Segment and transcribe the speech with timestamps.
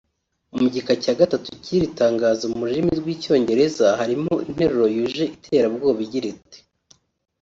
[0.59, 6.59] Mu gika cya gatatu cy’iri tangazo mu rurimi rw’icyongereza harimo interuro yuje iterabwoba igira iti